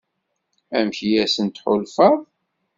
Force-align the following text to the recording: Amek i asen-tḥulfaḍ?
Amek 0.77 0.97
i 1.07 1.09
asen-tḥulfaḍ? 1.23 2.19